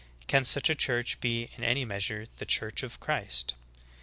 Can 0.25 0.43
such 0.43 0.67
a 0.67 0.73
Church 0.73 1.19
be 1.19 1.51
in 1.53 1.63
any 1.63 1.85
measure 1.85 2.25
the 2.37 2.45
Church 2.47 2.81
of 2.81 2.99
Christ? 2.99 3.53